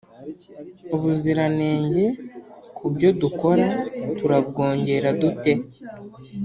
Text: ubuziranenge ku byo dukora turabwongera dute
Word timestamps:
ubuziranenge 0.95 2.03
ku 2.75 2.85
byo 2.93 3.09
dukora 3.21 3.67
turabwongera 4.17 5.07
dute 5.19 5.51